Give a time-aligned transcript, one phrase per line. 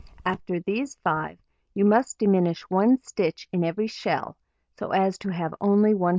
[0.25, 1.37] After these 5,
[1.75, 4.35] you must diminish 1 stitch in every shell,
[4.79, 6.09] so as to have only 192.